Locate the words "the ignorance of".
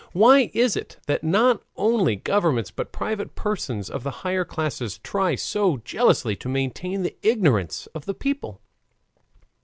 7.03-8.05